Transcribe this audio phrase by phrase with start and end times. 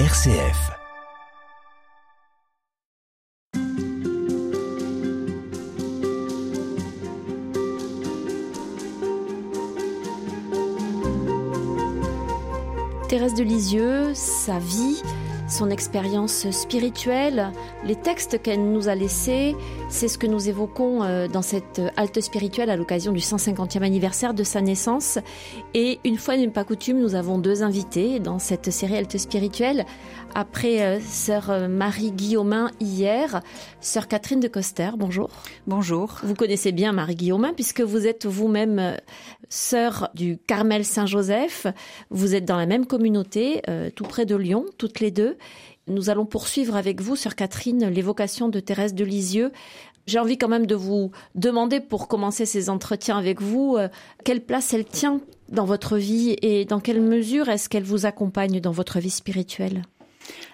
[0.00, 0.72] RCF.
[13.08, 15.00] Thérèse de Lisieux, sa vie,
[15.48, 17.52] son expérience spirituelle,
[17.84, 19.54] les textes qu'elle nous a laissés,
[19.94, 24.34] c'est ce que nous évoquons euh, dans cette halte spirituelle à l'occasion du 150e anniversaire
[24.34, 25.20] de sa naissance.
[25.72, 29.86] Et une fois n'est pas coutume, nous avons deux invités dans cette série halte spirituelle.
[30.34, 33.40] Après euh, sœur euh, Marie Guillaumin hier,
[33.80, 35.30] sœur Catherine de Coster, bonjour.
[35.68, 36.18] Bonjour.
[36.24, 38.96] Vous connaissez bien Marie Guillaumin puisque vous êtes vous-même
[39.48, 41.68] sœur du Carmel Saint-Joseph.
[42.10, 43.62] Vous êtes dans la même communauté,
[43.94, 45.36] tout près de Lyon, toutes les deux.
[45.86, 49.52] Nous allons poursuivre avec vous, sœur Catherine, l'évocation de Thérèse de Lisieux.
[50.06, 53.88] J'ai envie quand même de vous demander, pour commencer ces entretiens avec vous, euh,
[54.24, 58.60] quelle place elle tient dans votre vie et dans quelle mesure est-ce qu'elle vous accompagne
[58.60, 59.82] dans votre vie spirituelle?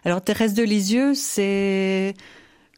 [0.05, 2.15] Alors Thérèse de Lisieux, c'est,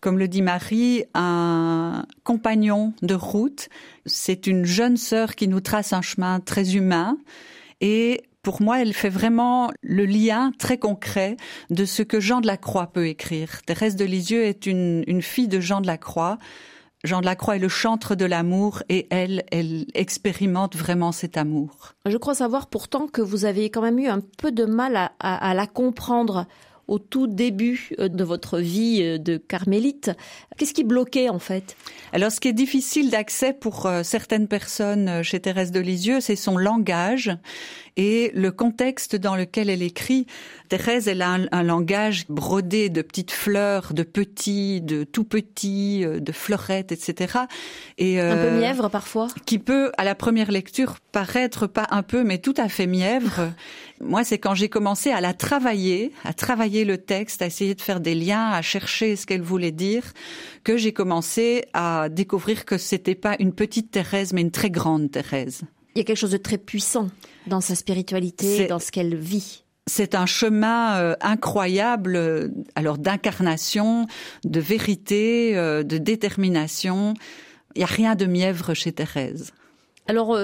[0.01, 3.69] comme le dit Marie, un compagnon de route.
[4.07, 7.19] C'est une jeune sœur qui nous trace un chemin très humain
[7.81, 11.37] et pour moi, elle fait vraiment le lien très concret
[11.71, 13.63] de ce que Jean de la Croix peut écrire.
[13.63, 16.39] Thérèse de Lisieux est une, une fille de Jean de la Croix.
[17.05, 21.37] Jean de la Croix est le chantre de l'amour et elle, elle expérimente vraiment cet
[21.37, 21.95] amour.
[22.05, 25.13] Je crois savoir pourtant que vous avez quand même eu un peu de mal à,
[25.21, 26.47] à, à la comprendre
[26.89, 30.11] au tout début euh, de votre vie euh, de carmélite.
[30.59, 31.77] Qu'est-ce qui bloquait en fait?
[32.13, 36.37] Alors ce qui est difficile d'accès pour euh, certaines personnes chez Thérèse de Lisieux, c'est
[36.37, 37.31] son langage
[37.97, 40.27] et le contexte dans lequel elle écrit.
[40.69, 46.33] Thérèse, elle a un, langage brodé de petites fleurs, de petits, de tout petits, de
[46.33, 47.41] fleurettes, etc.
[47.99, 49.29] Et un peu mièvre parfois.
[49.47, 53.53] Qui peut, à la première lecture, paraître pas un peu, mais tout à fait mièvre.
[54.01, 57.81] Moi, c'est quand j'ai commencé à la travailler, à travailler le texte, à essayer de
[57.81, 60.13] faire des liens, à chercher ce qu'elle voulait dire,
[60.65, 65.11] que j'ai commencé à découvrir que c'était pas une petite Thérèse, mais une très grande
[65.11, 65.63] Thérèse.
[65.95, 67.09] Il y a quelque chose de très puissant
[67.47, 69.63] dans sa spiritualité, dans ce qu'elle vit.
[69.87, 74.07] C'est un chemin euh, incroyable, euh, alors d'incarnation,
[74.45, 77.15] de vérité, euh, de détermination.
[77.75, 79.53] Il n'y a rien de mièvre chez Thérèse.
[80.09, 80.37] Alors,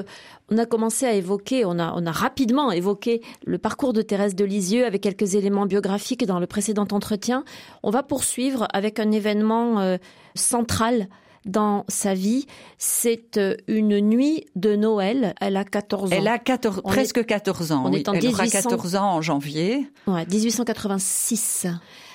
[0.50, 4.36] on a commencé à évoquer, on a, on a rapidement évoqué le parcours de Thérèse
[4.36, 7.44] de Lisieux avec quelques éléments biographiques dans le précédent entretien.
[7.82, 9.98] On va poursuivre avec un événement
[10.36, 11.08] central
[11.48, 12.46] dans sa vie.
[12.78, 15.34] C'est euh, une nuit de Noël.
[15.40, 16.16] Elle a 14 ans.
[16.16, 17.82] Elle a 14, presque 14 ans.
[17.86, 19.90] On est en Elle aura 14 ans en janvier.
[20.06, 21.66] Ouais, 1886.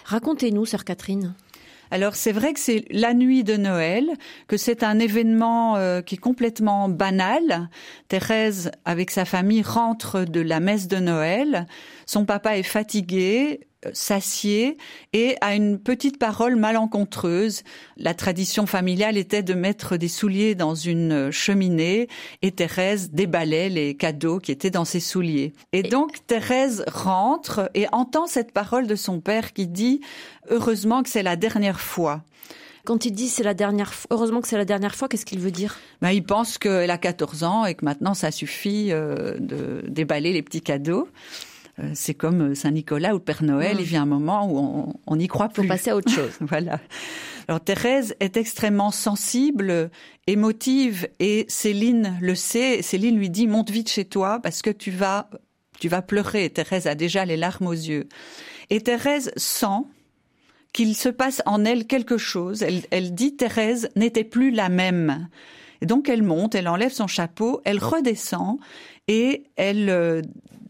[0.06, 1.34] Racontez-nous, sœur Catherine.
[1.94, 4.08] Alors c'est vrai que c'est la nuit de Noël,
[4.48, 7.70] que c'est un événement euh, qui est complètement banal.
[8.08, 11.68] Thérèse, avec sa famille, rentre de la messe de Noël.
[12.06, 14.78] Son papa est fatigué, s'assied
[15.12, 17.64] et a une petite parole malencontreuse.
[17.98, 22.08] La tradition familiale était de mettre des souliers dans une cheminée
[22.42, 25.54] et Thérèse déballait les cadeaux qui étaient dans ses souliers.
[25.74, 30.02] Et donc Thérèse rentre et entend cette parole de son père qui dit
[30.50, 32.24] heureusement que c'est la dernière fois.
[32.86, 35.40] Quand il dit c'est la dernière fois, heureusement que c'est la dernière fois, qu'est-ce qu'il
[35.40, 35.78] veut dire?
[36.02, 40.34] Ben, Il pense qu'elle a 14 ans et que maintenant ça suffit euh, de déballer
[40.34, 41.08] les petits cadeaux.
[41.80, 45.28] Euh, c'est comme euh, Saint-Nicolas ou Père Noël, il vient un moment où on n'y
[45.28, 45.64] croit plus.
[45.64, 46.32] Faut passer à autre chose.
[46.42, 46.80] voilà.
[47.48, 49.90] Alors Thérèse est extrêmement sensible,
[50.28, 52.82] émotive, et Céline le sait.
[52.82, 55.30] Céline lui dit monte vite chez toi parce que tu vas,
[55.80, 56.50] tu vas pleurer.
[56.50, 58.08] Thérèse a déjà les larmes aux yeux.
[58.70, 59.84] Et Thérèse sent
[60.74, 62.62] qu'il se passe en elle quelque chose.
[62.62, 65.28] Elle, elle dit Thérèse n'était plus la même.
[65.82, 68.58] Et donc elle monte, elle enlève son chapeau, elle redescend
[69.10, 70.22] et elle euh,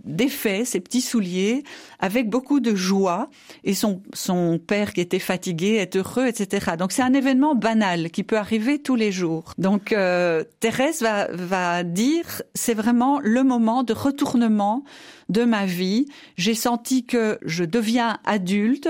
[0.03, 1.63] défait ses petits souliers
[1.99, 3.29] avec beaucoup de joie
[3.63, 6.73] et son, son père qui était fatigué est heureux, etc.
[6.77, 9.53] Donc c'est un événement banal qui peut arriver tous les jours.
[9.57, 14.83] Donc euh, Thérèse va, va dire c'est vraiment le moment de retournement
[15.29, 16.05] de ma vie.
[16.37, 18.89] J'ai senti que je deviens adulte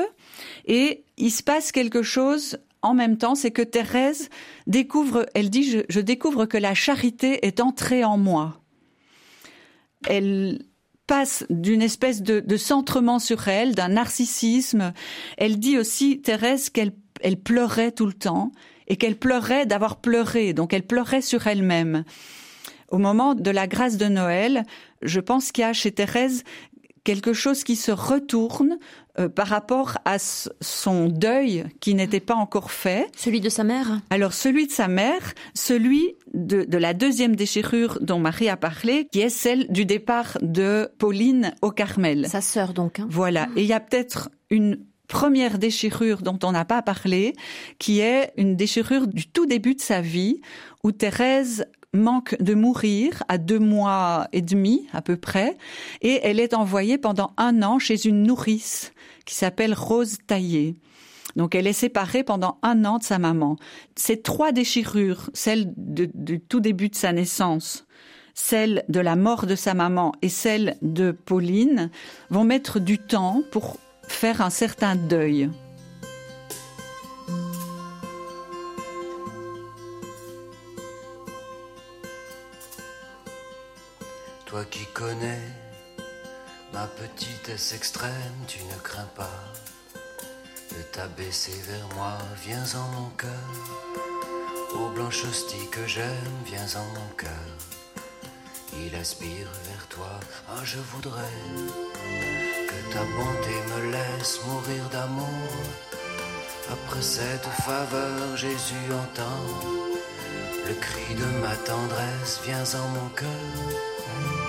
[0.66, 4.30] et il se passe quelque chose en même temps, c'est que Thérèse
[4.68, 8.60] découvre, elle dit, je, je découvre que la charité est entrée en moi.
[10.06, 10.66] Elle,
[11.08, 14.94] passe d'une espèce de, centrement sur elle, d'un narcissisme.
[15.38, 18.52] Elle dit aussi, Thérèse, qu'elle elle pleurait tout le temps
[18.88, 22.04] et qu'elle pleurait d'avoir pleuré, donc elle pleurait sur elle-même.
[22.90, 24.66] Au moment de la grâce de Noël,
[25.02, 26.44] je pense qu'il y a chez Thérèse
[27.04, 28.78] quelque chose qui se retourne
[29.20, 33.08] euh, par rapport à son deuil qui n'était pas encore fait.
[33.16, 34.02] Celui de sa mère?
[34.10, 39.08] Alors celui de sa mère, celui de, de, la deuxième déchirure dont Marie a parlé,
[39.12, 42.28] qui est celle du départ de Pauline au Carmel.
[42.28, 43.00] Sa sœur donc.
[43.00, 43.08] Hein.
[43.10, 43.50] Voilà.
[43.56, 47.36] Et il y a peut-être une première déchirure dont on n'a pas parlé,
[47.78, 50.42] qui est une déchirure du tout début de sa vie,
[50.84, 55.58] où Thérèse manque de mourir à deux mois et demi à peu près,
[56.02, 58.92] et elle est envoyée pendant un an chez une nourrice
[59.26, 60.76] qui s'appelle Rose Taillé.
[61.36, 63.58] Donc elle est séparée pendant un an de sa maman.
[63.96, 67.86] Ces trois déchirures, celle du tout début de sa naissance,
[68.34, 71.90] celle de la mort de sa maman et celle de Pauline,
[72.30, 75.50] vont mettre du temps pour faire un certain deuil.
[84.54, 85.42] Toi qui connais
[86.74, 89.42] ma petitesse extrême, tu ne crains pas
[90.70, 92.20] de t'abaisser vers moi.
[92.46, 93.50] Viens en mon cœur,
[94.76, 97.50] ô blanche hostie que j'aime, viens en mon cœur.
[98.78, 101.40] Il aspire vers toi, ah je voudrais
[102.68, 105.50] que ta bonté me laisse mourir d'amour.
[106.72, 109.46] Après cette faveur, Jésus entend
[110.68, 114.43] le cri de ma tendresse, viens en mon cœur.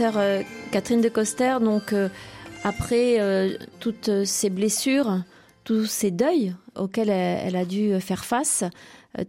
[0.00, 2.08] Euh, Catherine de Coster, donc euh,
[2.62, 5.22] après euh, toutes ces blessures,
[5.64, 8.64] tous ces deuils auxquels elle, a dû faire face,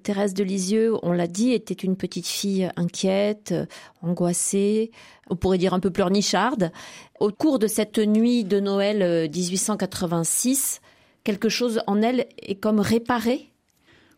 [0.03, 3.53] Thérèse de Lisieux, on l'a dit, était une petite fille inquiète,
[4.01, 4.91] angoissée,
[5.29, 6.71] on pourrait dire un peu pleurnicharde.
[7.19, 10.81] Au cours de cette nuit de Noël 1886,
[11.23, 13.49] quelque chose en elle est comme réparé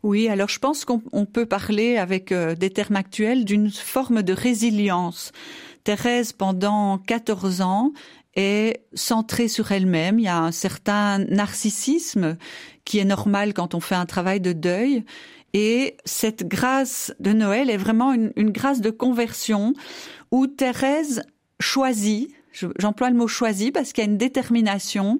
[0.02, 5.32] oui, alors je pense qu'on peut parler avec des termes actuels d'une forme de résilience.
[5.84, 7.92] Thérèse, pendant 14 ans,
[8.34, 10.18] est centrée sur elle-même.
[10.18, 12.36] Il y a un certain narcissisme
[12.84, 15.04] qui est normal quand on fait un travail de deuil.
[15.54, 19.74] Et cette grâce de Noël est vraiment une, grâce de conversion
[20.30, 21.22] où Thérèse
[21.60, 22.30] choisit,
[22.78, 25.18] j'emploie le mot choisit parce qu'il y a une détermination,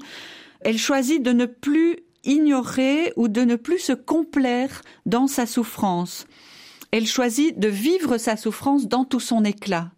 [0.60, 6.26] elle choisit de ne plus ignorer ou de ne plus se complaire dans sa souffrance.
[6.90, 9.90] Elle choisit de vivre sa souffrance dans tout son éclat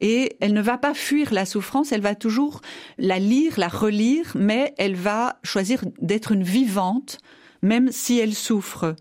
[0.00, 2.60] et elle ne va pas fuir la souffrance, elle va toujours
[2.98, 7.18] la lire, la relire, mais elle va choisir d'être une vivante,
[7.62, 8.94] même si elle souffre.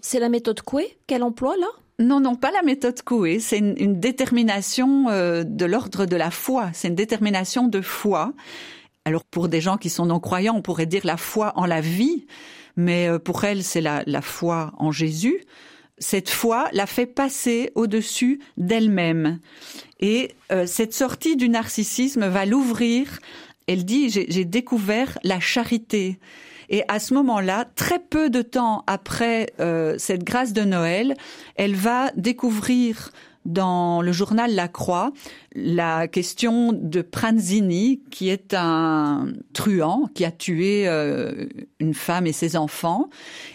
[0.00, 1.66] C'est la méthode Coué qu'elle emploie là?
[1.98, 3.40] Non, non, pas la méthode Coué.
[3.40, 6.70] C'est une, détermination euh, de l'ordre de la foi.
[6.72, 8.32] C'est une détermination de foi.
[9.04, 11.80] Alors pour des gens qui sont non croyants, on pourrait dire la foi en la
[11.80, 12.26] vie,
[12.76, 15.44] mais euh, pour elle, c'est la, la foi en Jésus
[16.00, 19.38] cette foi la fait passer au-dessus d'elle-même.
[20.00, 23.20] Et euh, cette sortie du narcissisme va l'ouvrir.
[23.68, 26.18] Elle dit, j'ai découvert la charité.
[26.70, 31.14] Et à ce moment-là, très peu de temps après euh, cette grâce de Noël,
[31.54, 33.10] elle va découvrir
[33.44, 35.12] dans le journal La Croix
[35.54, 41.46] la question de Pranzini, qui est un truand qui a tué euh,
[41.80, 43.10] une femme et ses enfants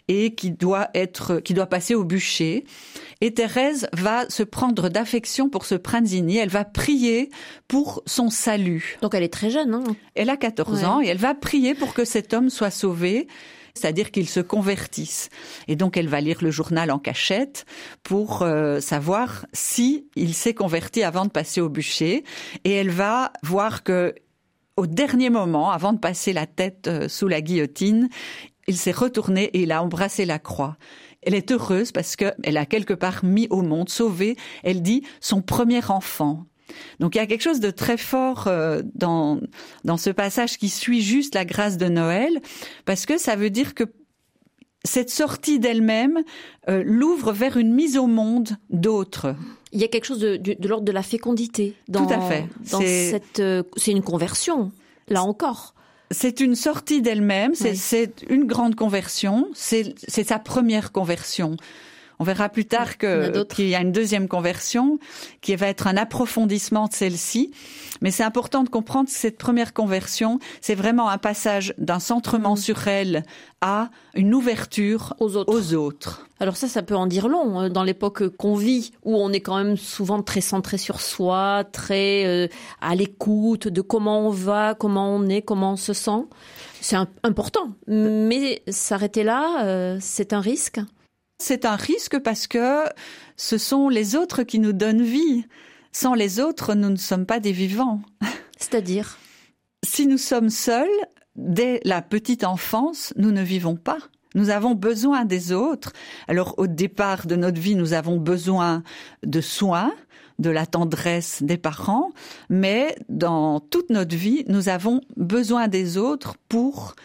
[0.08, 2.66] et qui doit être, qui doit passer au bûcher.
[3.22, 6.38] Et Thérèse va se prendre d'affection pour ce Pranzini.
[6.38, 7.30] Elle va prier
[7.68, 8.98] pour son salut.
[9.02, 9.84] Donc elle est très jeune, hein
[10.16, 13.28] Elle a 14 ans et elle va prier pour que cet homme soit sauvé
[13.76, 15.30] c'est-à-dire qu'ils se convertissent.
[15.68, 17.66] Et donc elle va lire le journal en cachette
[18.04, 22.24] pour euh, savoir si il s'est converti avant de passer au bûcher.
[22.64, 24.16] Et elle va voir que
[24.78, 28.10] au dernier moment, avant de passer la tête euh, sous la guillotine,
[28.68, 30.78] il s'est retourné et il a embrassé la croix.
[31.22, 35.42] Elle est heureuse parce qu'elle a quelque part mis au monde, sauvé, elle dit, son
[35.42, 36.46] premier enfant.
[37.00, 39.40] Donc il y a quelque chose de très fort euh, dans,
[39.84, 42.42] dans ce passage qui suit juste la grâce de Noël,
[42.86, 43.84] parce que ça veut dire que
[44.86, 46.24] cette sortie d'elle-même
[46.70, 49.36] euh, l'ouvre vers une mise au monde d'autres.
[49.72, 51.74] Il y a quelque chose de, de, l'ordre de la fécondité.
[51.90, 52.46] Dans, Tout à fait.
[53.40, 54.72] Euh, c'est une conversion,
[55.10, 55.74] là encore.
[56.12, 61.58] C'est une sortie d'elle-même, c'est une grande conversion, c'est sa première conversion
[62.20, 65.00] On verra plus tard que qu'il y a une deuxième conversion
[65.42, 67.52] qui va être un approfondissement de celle-ci.
[68.02, 72.54] Mais c'est important de comprendre que cette première conversion, c'est vraiment un passage d'un centrement
[72.54, 72.58] mm.
[72.58, 73.24] sur elle
[73.62, 75.54] à une ouverture aux autres.
[75.54, 76.28] aux autres.
[76.40, 79.40] Alors ça, ça peut en dire long hein, dans l'époque qu'on vit, où on est
[79.40, 82.48] quand même souvent très centré sur soi, très euh,
[82.82, 86.26] à l'écoute de comment on va, comment on est, comment on se sent.
[86.82, 90.80] C'est important, mais s'arrêter là, euh, c'est un risque.
[91.38, 92.84] C'est un risque parce que
[93.38, 95.46] ce sont les autres qui nous donnent vie.
[95.92, 98.02] Sans les autres, nous ne sommes pas des vivants.
[98.58, 99.18] C'est-à-dire?
[99.84, 100.88] Si nous sommes seuls,
[101.36, 103.98] dès la petite enfance, nous ne vivons pas.
[104.34, 105.94] Nous avons besoin des autres.
[106.28, 108.84] Alors au départ de notre vie, nous avons besoin
[109.24, 109.94] de soins,
[110.40, 112.12] de la tendresse des parents,
[112.50, 116.96] mais dans toute notre vie, nous avons besoin des autres pour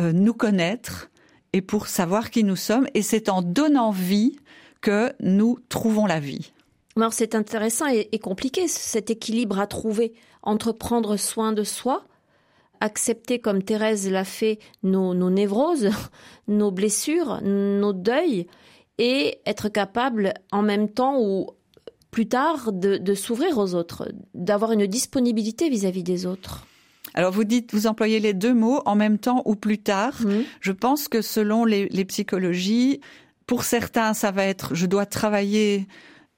[0.00, 1.10] euh, nous connaître
[1.52, 2.86] et pour savoir qui nous sommes.
[2.94, 4.36] Et c'est en donnant vie
[4.80, 6.52] que nous trouvons la vie.
[7.10, 12.04] C'est intéressant et, compliqué cet équilibre à trouver entre prendre soin de soi,
[12.80, 15.90] accepter comme Thérèse l'a fait nos, nos névroses,
[16.48, 18.46] nos blessures, nos deuils,
[18.98, 21.50] et être capable en même temps ou
[22.10, 26.66] plus tard de, s'ouvrir aux autres, d'avoir une disponibilité vis-à-vis des autres.
[27.14, 30.14] Alors vous dites, vous employez les deux mots en même temps ou plus tard.
[30.20, 30.42] Mmh.
[30.60, 33.00] Je pense que selon les, psychologies,
[33.46, 35.86] pour certains, ça va être je dois travailler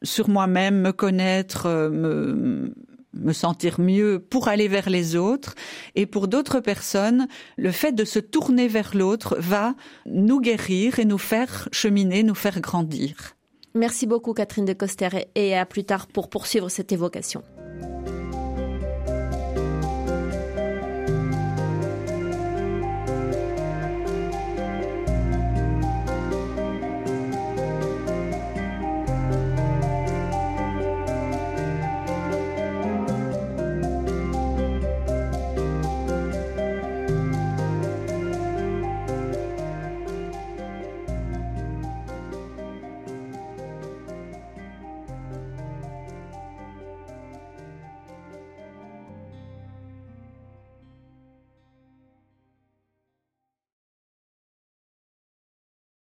[0.02, 2.74] sur moi-même, me connaître, euh, me,
[3.14, 5.54] me sentir mieux pour aller vers les autres.
[5.94, 9.74] Et pour d'autres personnes, le fait de se tourner vers l'autre va
[10.06, 13.36] nous guérir et nous faire cheminer, nous faire grandir.
[13.74, 17.42] Merci beaucoup Catherine de Coster et à plus tard pour poursuivre cette évocation.